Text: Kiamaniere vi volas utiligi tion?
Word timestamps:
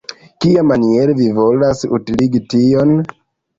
Kiamaniere 0.43 1.15
vi 1.19 1.27
volas 1.41 1.85
utiligi 2.01 2.43
tion? 2.57 2.99